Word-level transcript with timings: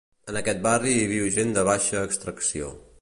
En 0.31 0.37
aquest 0.39 0.63
barri 0.67 0.95
hi 1.01 1.03
viu 1.11 1.27
gent 1.35 1.53
de 1.59 1.67
baixa 1.69 2.03
extracció. 2.09 2.73